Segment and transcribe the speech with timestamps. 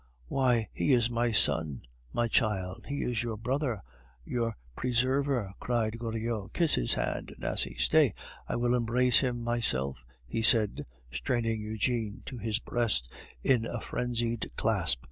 [0.29, 3.83] "Why, he is my son, my child; he is your brother,
[4.25, 6.53] your preserver!" cried Goriot.
[6.55, 7.77] "Kiss his hand, Nasie!
[7.79, 8.15] Stay,
[8.47, 13.11] I will embrace him myself," he said, straining Eugene to his breast
[13.43, 14.99] in a frenzied clasp.